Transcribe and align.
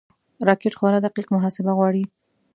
راکټ 0.47 0.73
خورا 0.77 0.99
دقیق 1.05 1.27
محاسبه 1.35 1.71
غواړي 1.77 2.03